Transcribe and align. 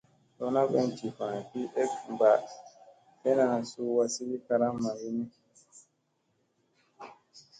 Lona 0.37 0.61
ɓeŋ 0.71 0.87
jiffa 0.97 1.25
ki 1.49 1.61
ek 1.83 1.91
ɓa 2.19 2.31
slena 3.21 3.57
suu 3.71 3.91
wazi 3.97 4.25
karam 4.47 4.77
wini. 4.99 5.25